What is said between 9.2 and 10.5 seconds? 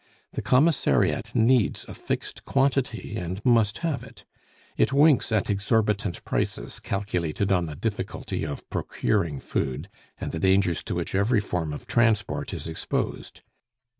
food, and the